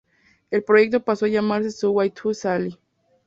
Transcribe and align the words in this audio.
El 0.49 0.63
proyecto 0.63 1.03
paso 1.05 1.25
a 1.25 1.27
llamarse 1.27 1.69
"Subway 1.69 2.09
to 2.09 2.33
Sally". 2.33 2.75